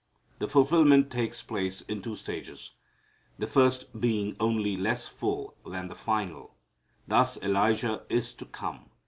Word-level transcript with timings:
The 0.39 0.47
fulfilment 0.47 1.11
takes 1.11 1.43
place 1.43 1.81
in 1.81 2.01
two 2.01 2.15
stages, 2.15 2.71
the 3.37 3.45
first 3.45 4.01
being 4.01 4.35
only 4.39 4.75
less 4.75 5.05
full 5.05 5.53
than 5.63 5.89
the 5.89 5.95
final. 5.95 6.55
Thus 7.07 7.37
Elijah 7.43 8.01
is 8.09 8.33
to 8.33 8.45
come. 8.45 8.89